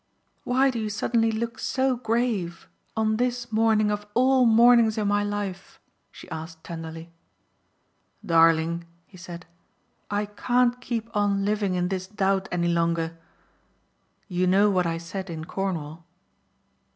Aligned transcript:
"Why 0.45 0.71
do 0.71 0.79
you 0.79 0.89
suddenly 0.89 1.31
look 1.31 1.59
so 1.59 1.95
grave 1.95 2.67
on 2.97 3.17
this 3.17 3.51
morning 3.51 3.91
of 3.91 4.07
all 4.15 4.47
mornings 4.47 4.97
in 4.97 5.07
my 5.07 5.23
life?" 5.23 5.79
she 6.11 6.27
asked 6.31 6.63
tenderly. 6.63 7.11
"Darling," 8.25 8.85
he 9.05 9.17
said, 9.17 9.45
"I 10.09 10.25
can't 10.25 10.81
keep 10.81 11.15
on 11.15 11.45
living 11.45 11.75
in 11.75 11.89
this 11.89 12.07
doubt 12.07 12.49
any 12.51 12.69
longer. 12.73 13.15
You 14.27 14.47
know 14.47 14.71
what 14.71 14.87
I 14.87 14.97
said 14.97 15.29
in 15.29 15.45
Cornwall?" 15.45 16.03